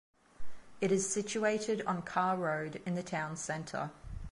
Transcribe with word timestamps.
It 0.81 0.91
is 0.91 1.07
situated 1.13 1.83
on 1.85 2.01
Carr 2.01 2.35
Road 2.35 2.81
in 2.87 2.95
the 2.95 3.03
town 3.03 3.37
centre. 3.37 3.91